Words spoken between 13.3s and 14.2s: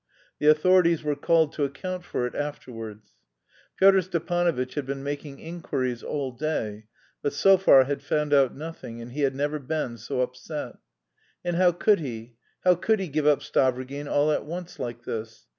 Stavrogin